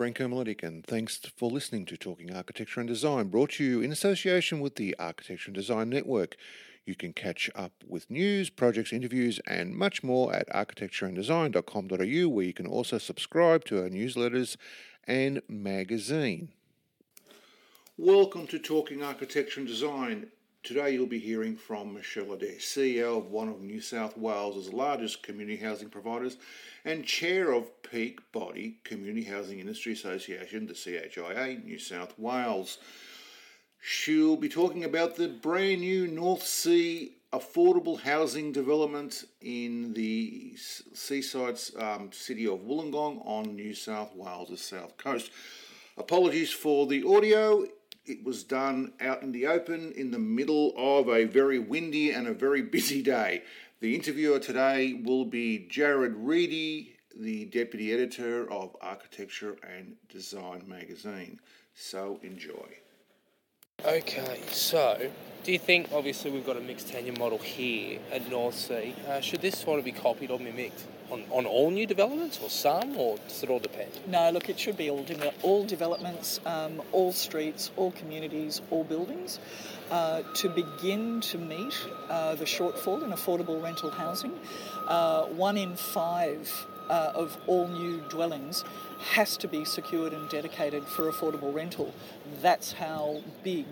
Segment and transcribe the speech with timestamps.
[0.00, 3.92] Branko Miletic, and thanks for listening to Talking Architecture and Design, brought to you in
[3.92, 6.36] association with the Architecture and Design Network.
[6.86, 12.54] You can catch up with news, projects, interviews, and much more at architectureanddesign.com.au, where you
[12.54, 14.56] can also subscribe to our newsletters
[15.04, 16.48] and magazine.
[17.98, 20.28] Welcome to Talking Architecture and Design.
[20.62, 25.22] Today you'll be hearing from Michelle Adair, CEO of one of New South Wales' largest
[25.22, 26.36] community housing providers
[26.84, 32.76] and chair of Peak Body Community Housing Industry Association, the CHIA, New South Wales.
[33.80, 41.58] She'll be talking about the brand new North Sea affordable housing development in the seaside
[41.78, 45.30] um, city of Wollongong on New South Wales' south coast.
[45.96, 47.66] Apologies for the audio.
[48.10, 52.26] It was done out in the open in the middle of a very windy and
[52.26, 53.44] a very busy day.
[53.78, 61.38] The interviewer today will be Jared Reedy, the deputy editor of Architecture and Design magazine.
[61.76, 62.78] So enjoy.
[63.84, 65.08] Okay, so
[65.44, 68.92] do you think, obviously, we've got a mixed tenure model here at North Sea?
[69.08, 72.48] Uh, should this sort of be copied or mimicked on, on all new developments, or
[72.48, 73.90] some, or does it all depend?
[74.06, 78.84] No, look, it should be all de- all developments, um, all streets, all communities, all
[78.84, 79.38] buildings,
[79.90, 81.74] uh, to begin to meet
[82.08, 84.32] uh, the shortfall in affordable rental housing.
[84.86, 88.64] Uh, one in five uh, of all new dwellings
[89.00, 91.94] has to be secured and dedicated for affordable rental.
[92.42, 93.66] That's how big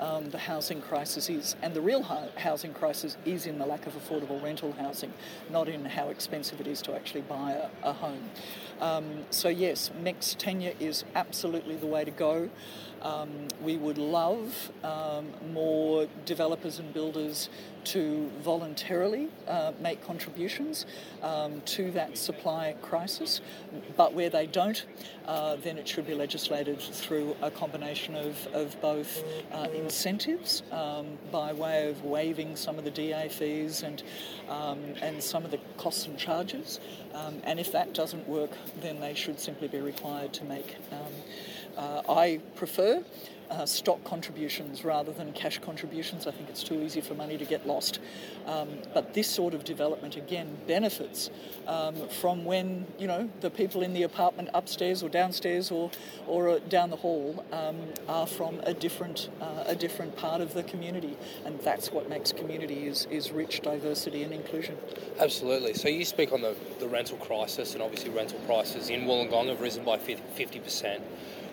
[0.00, 1.54] um, the housing crisis is.
[1.62, 2.02] And the real
[2.36, 5.12] housing crisis is in the lack of affordable rental housing,
[5.50, 8.30] not in how expensive it is to actually buy a, a home.
[8.80, 12.48] Um, so, yes, mixed tenure is absolutely the way to go.
[13.02, 17.48] Um, we would love um, more developers and builders
[17.84, 20.84] to voluntarily uh, make contributions
[21.22, 23.40] um, to that supply crisis,
[23.96, 24.69] but where they don't,
[25.26, 29.22] uh, then it should be legislated through a combination of, of both
[29.52, 34.02] uh, incentives um, by way of waiving some of the DA fees and,
[34.48, 36.80] um, and some of the costs and charges.
[37.14, 38.50] Um, and if that doesn't work,
[38.80, 40.76] then they should simply be required to make
[41.76, 43.02] uh, I prefer
[43.50, 46.26] uh, stock contributions rather than cash contributions.
[46.26, 48.00] I think it's too easy for money to get lost.
[48.46, 51.30] Um, but this sort of development again benefits
[51.66, 55.90] um, from when you know the people in the apartment upstairs or downstairs or
[56.26, 57.76] or uh, down the hall um,
[58.08, 62.32] are from a different uh, a different part of the community, and that's what makes
[62.32, 64.76] community is is rich diversity and inclusion.
[65.18, 65.74] Absolutely.
[65.74, 69.60] So you speak on the, the rental crisis, and obviously rental prices in Wollongong have
[69.60, 71.02] risen by fifty percent.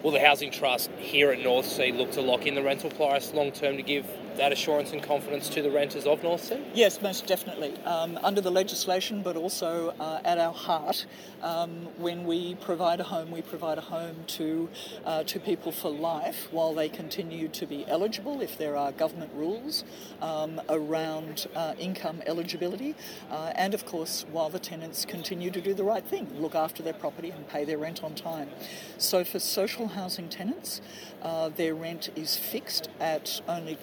[0.03, 3.33] Will the Housing Trust here at North Sea look to lock in the rental price
[3.33, 4.05] long term to give
[4.37, 6.51] that assurance and confidence to the renters of North?
[6.73, 7.75] Yes, most definitely.
[7.83, 11.05] Um, under the legislation, but also uh, at our heart,
[11.41, 14.69] um, when we provide a home, we provide a home to
[15.05, 18.41] uh, to people for life while they continue to be eligible.
[18.41, 19.83] If there are government rules
[20.21, 22.95] um, around uh, income eligibility,
[23.29, 26.83] uh, and of course, while the tenants continue to do the right thing, look after
[26.83, 28.49] their property and pay their rent on time.
[28.97, 30.81] So for social housing tenants,
[31.21, 33.75] uh, their rent is fixed at only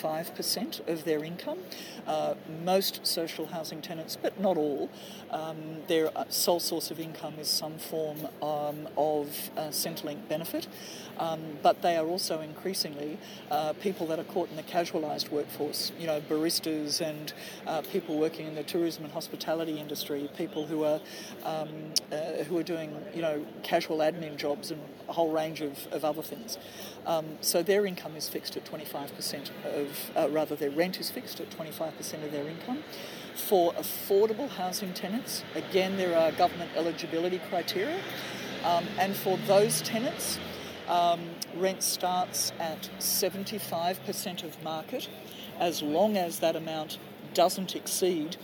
[0.00, 1.58] 25% of their income.
[2.06, 2.34] Uh,
[2.64, 4.88] most social housing tenants, but not all,
[5.30, 5.56] um,
[5.86, 10.66] their uh, sole source of income is some form um, of uh, Centrelink benefit.
[11.18, 13.18] Um, but they are also increasingly
[13.50, 17.32] uh, people that are caught in the casualised workforce, you know, baristas and
[17.66, 21.00] uh, people working in the tourism and hospitality industry, people who are
[21.44, 21.68] um,
[22.10, 26.04] uh, who are doing, you know, casual admin jobs and a whole range of, of
[26.04, 26.56] other things.
[27.06, 31.40] Um, so their income is fixed at 25% of, uh, rather, their rent is fixed
[31.40, 32.82] at 25% of their income.
[33.34, 38.00] For affordable housing tenants, again, there are government eligibility criteria.
[38.64, 40.38] Um, and for those tenants,
[40.88, 41.20] um,
[41.56, 45.08] rent starts at 75% of market
[45.58, 46.98] as long as that amount
[47.32, 48.36] doesn't exceed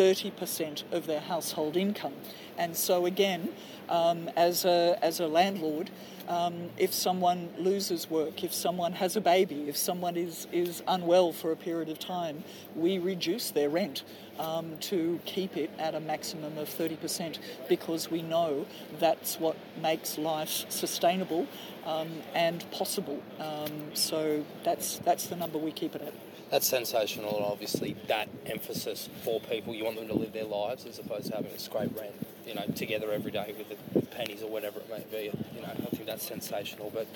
[0.00, 2.14] 30% of their household income.
[2.56, 3.50] And so, again,
[3.90, 5.90] um, as, a, as a landlord,
[6.26, 11.32] um, if someone loses work, if someone has a baby, if someone is, is unwell
[11.32, 12.44] for a period of time,
[12.74, 14.04] we reduce their rent
[14.38, 17.38] um, to keep it at a maximum of 30%
[17.68, 18.66] because we know
[18.98, 21.46] that's what makes life sustainable
[21.84, 23.22] um, and possible.
[23.38, 26.14] Um, so that's, that's the number we keep it at.
[26.50, 29.72] That's sensational, and obviously that emphasis for people.
[29.72, 32.12] You want them to live their lives as opposed to having to scrape rent,
[32.44, 35.30] you know, together every day with the pennies or whatever it may be.
[35.54, 36.90] You know, I think that's sensational.
[36.92, 37.06] But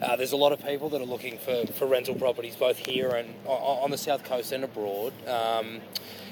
[0.00, 3.10] uh, there's a lot of people that are looking for, for rental properties both here
[3.10, 5.12] and on the south coast and abroad.
[5.28, 5.82] Um,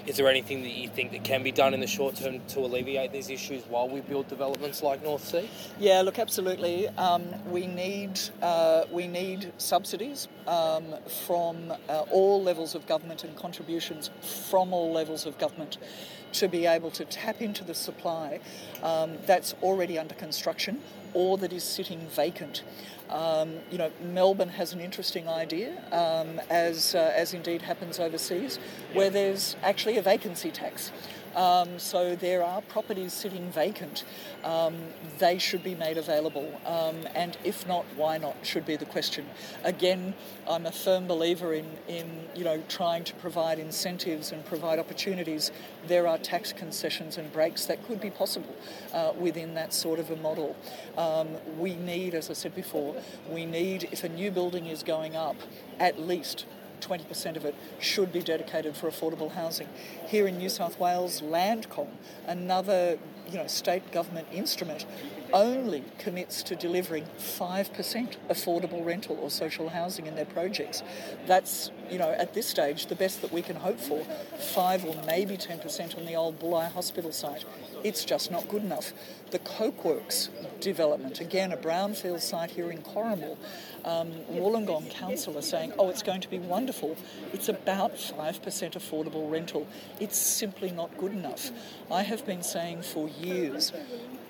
[0.08, 2.60] is there anything that you think that can be done in the short term to
[2.60, 5.48] alleviate these issues while we build developments like North Sea?
[5.78, 6.88] Yeah, look, absolutely.
[6.88, 10.94] Um, we need uh, we need subsidies um,
[11.26, 14.10] from uh, all levels of government and contributions
[14.48, 15.76] from all levels of government
[16.32, 18.40] to be able to tap into the supply
[18.82, 20.80] um, that's already under construction
[21.14, 22.62] or that is sitting vacant.
[23.10, 28.58] Um, you know, Melbourne has an interesting idea, um, as uh, as indeed happens overseas,
[28.92, 30.92] where there's actually a vacancy tax.
[31.34, 34.04] Um, so there are properties sitting vacant.
[34.44, 34.76] Um,
[35.18, 36.52] they should be made available.
[36.64, 38.36] Um, and if not, why not?
[38.42, 39.26] Should be the question.
[39.64, 40.14] Again,
[40.48, 45.50] I'm a firm believer in, in you know trying to provide incentives and provide opportunities.
[45.86, 48.54] There are tax concessions and breaks that could be possible
[48.92, 50.56] uh, within that sort of a model.
[50.96, 51.28] Um,
[51.58, 52.94] we need, as I said before,
[53.28, 55.36] we need if a new building is going up,
[55.78, 56.46] at least
[56.80, 59.68] 20% of it should be dedicated for affordable housing.
[60.06, 61.88] Here in New South Wales, Landcom,
[62.26, 62.98] another
[63.30, 64.86] you know, state government instrument,
[65.32, 70.82] only commits to delivering 5% affordable rental or social housing in their projects.
[71.26, 74.02] That's, you know, at this stage, the best that we can hope for.
[74.54, 77.44] 5 or maybe 10% on the old Bulli Hospital site.
[77.84, 78.92] It's just not good enough.
[79.30, 83.36] The Cokeworks development, again, a brownfield site here in Corrimal,
[83.84, 86.96] um, Wollongong Council are saying, oh, it's going to be wonderful.
[87.32, 88.42] It's about 5%
[88.72, 89.66] affordable rental.
[90.00, 91.50] It's simply not good enough.
[91.90, 93.72] I have been saying for years,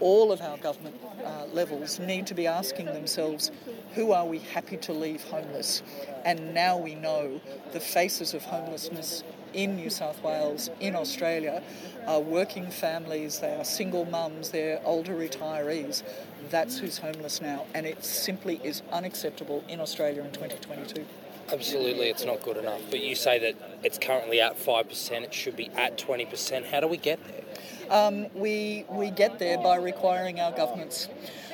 [0.00, 3.50] all of our government uh, levels need to be asking themselves,
[3.94, 5.82] who are we happy to leave homeless?
[6.24, 7.40] And now we know
[7.72, 11.62] the faces of homelessness in New South Wales, in Australia,
[12.06, 16.02] are working families, they are single mums, they're older retirees.
[16.50, 21.04] That's who's homeless now, and it simply is unacceptable in Australia in 2022.
[21.50, 22.80] Absolutely, it's not good enough.
[22.90, 26.66] But you say that it's currently at 5%, it should be at 20%.
[26.66, 27.42] How do we get there?
[27.90, 31.08] Um, we, we get there by requiring our governments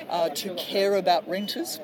[0.08, 1.80] uh, to care about renters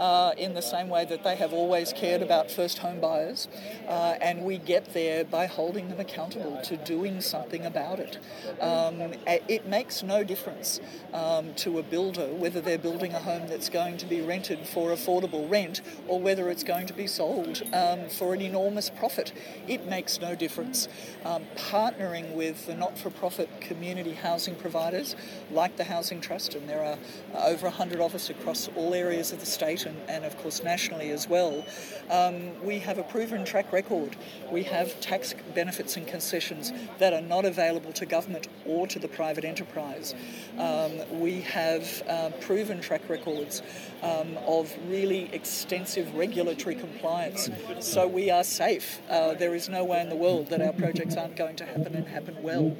[0.00, 3.48] uh, in the same way that they have always cared about first home buyers.
[3.86, 8.18] Uh, and we get there by holding them accountable to doing something about it.
[8.60, 10.80] Um, it makes no difference
[11.12, 14.90] um, to a builder whether they're building a home that's going to be rented for
[14.90, 19.32] affordable rent or whether it's going to be sold um, for an enormous profit.
[19.68, 20.88] It makes no difference.
[21.24, 25.14] Um, partnering with the not for profit community housing providers
[25.50, 26.98] like the Housing Trust, and there are
[27.34, 31.10] over 100 of us across all areas of the state and, and of course nationally
[31.10, 31.64] as well,
[32.10, 34.16] um, we have a proven track record.
[34.50, 39.08] We have tax benefits and concessions that are not available to government or to the
[39.08, 40.14] private enterprise.
[40.58, 43.62] Um, we have uh, proven track records
[44.02, 47.48] um, of really extensive regulatory compliance.
[47.80, 49.00] So we are safe.
[49.08, 51.94] Uh, there is no way in the world that our projects aren't going to happen
[51.94, 52.76] and happen well.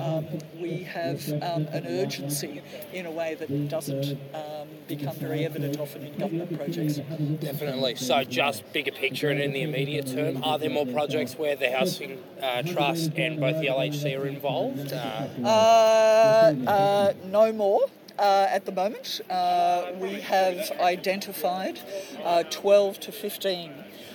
[0.00, 0.26] Um,
[0.60, 6.06] we have um, an urgency in a way that doesn't um, become very evident often
[6.06, 6.96] in government projects.
[7.40, 7.96] Definitely.
[7.96, 11.70] So just bigger picture and in the immediate term, are there more projects where the
[11.70, 14.92] Housing uh, Trust and both the LHC are involved?
[14.92, 17.80] Uh, uh, uh no more.
[18.16, 19.20] Uh, at the moment.
[19.28, 21.80] Uh, we have identified
[22.22, 23.72] uh, 12 to 15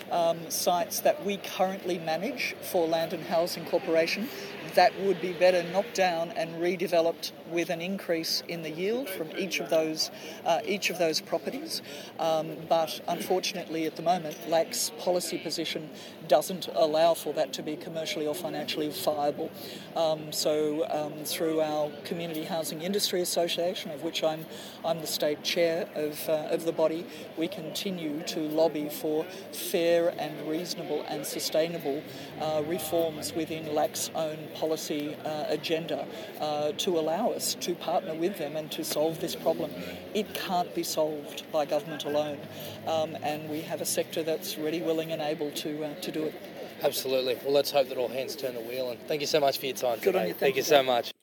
[0.10, 4.30] um, sites that we currently manage for Land and Housing Corporation
[4.76, 9.30] that would be better knocked down and redeveloped with an increase in the yield from
[9.38, 10.12] each of those
[10.46, 11.82] uh, each of those properties.
[12.20, 15.90] Um, but unfortunately, at the moment, LAC's policy position
[16.28, 19.52] doesn't allow for that to be commercially or financially viable.
[19.96, 24.46] Um, so, um, through our Community Housing Industry Association, of which I'm
[24.86, 27.06] I'm the state chair of uh, of the body,
[27.38, 32.04] we continue to lobby for fair and reasonable and sustainable
[32.40, 36.06] uh, reforms within LAC's own policy uh, agenda
[36.40, 39.72] uh, to allow us us to partner with them and to solve this problem.
[40.14, 42.38] It can't be solved by government alone,
[42.86, 46.24] um, and we have a sector that's ready, willing, and able to uh, to do
[46.24, 46.36] it.
[46.82, 47.36] Absolutely.
[47.44, 48.90] Well, let's hope that all hands turn the wheel.
[48.92, 50.00] And thank you so much for your time.
[50.00, 50.20] Good today.
[50.20, 50.34] on you.
[50.34, 51.14] Thank, thank you so much.